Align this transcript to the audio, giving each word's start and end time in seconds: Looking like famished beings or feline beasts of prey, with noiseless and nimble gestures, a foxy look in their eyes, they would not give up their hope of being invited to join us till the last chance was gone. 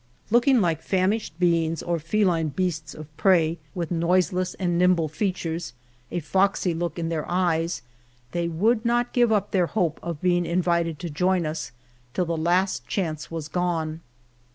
Looking 0.31 0.61
like 0.61 0.81
famished 0.81 1.39
beings 1.39 1.83
or 1.83 1.99
feline 1.99 2.47
beasts 2.47 2.95
of 2.95 3.15
prey, 3.17 3.59
with 3.75 3.91
noiseless 3.91 4.55
and 4.55 4.75
nimble 4.75 5.07
gestures, 5.09 5.73
a 6.09 6.21
foxy 6.21 6.73
look 6.73 6.97
in 6.97 7.09
their 7.09 7.29
eyes, 7.29 7.83
they 8.31 8.47
would 8.47 8.83
not 8.83 9.13
give 9.13 9.31
up 9.31 9.51
their 9.51 9.67
hope 9.67 9.99
of 10.01 10.19
being 10.19 10.43
invited 10.47 10.97
to 10.97 11.11
join 11.11 11.45
us 11.45 11.71
till 12.15 12.25
the 12.25 12.35
last 12.35 12.87
chance 12.87 13.29
was 13.29 13.47
gone. 13.47 14.01